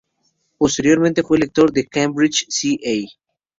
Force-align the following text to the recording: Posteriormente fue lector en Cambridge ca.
Posteriormente 0.57 1.21
fue 1.21 1.37
lector 1.37 1.71
en 1.75 1.85
Cambridge 1.85 2.47
ca. 2.47 3.07